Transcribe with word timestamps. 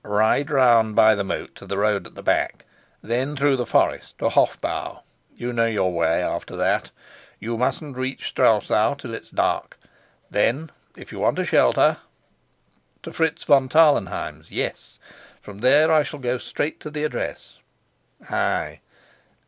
"Ride 0.03 0.49
round 0.49 0.95
by 0.95 1.13
the 1.13 1.23
moat 1.23 1.53
to 1.57 1.67
the 1.67 1.77
road 1.77 2.07
at 2.07 2.15
the 2.15 2.23
back; 2.23 2.65
then 3.03 3.37
through 3.37 3.55
the 3.55 3.67
forest 3.67 4.17
to 4.17 4.29
Hofbau; 4.29 5.03
you 5.35 5.53
know 5.53 5.67
your 5.67 5.93
way 5.93 6.23
after 6.23 6.55
that. 6.55 6.89
You 7.39 7.55
mustn't 7.55 7.95
reach 7.95 8.27
Strelsau 8.27 8.95
till 8.95 9.13
it's 9.13 9.29
dark. 9.29 9.77
Then, 10.27 10.71
if 10.97 11.11
you 11.11 11.19
want 11.19 11.37
a 11.37 11.45
shelter" 11.45 11.97
"To 13.03 13.13
Fritz 13.13 13.43
von 13.43 13.69
Tarlenheim's, 13.69 14.49
yes! 14.49 14.97
From 15.39 15.59
there 15.59 15.91
I 15.91 16.01
shall 16.01 16.19
go 16.19 16.39
straight 16.39 16.79
to 16.79 16.89
the 16.89 17.03
address." 17.03 17.59
"Ay. 18.27 18.79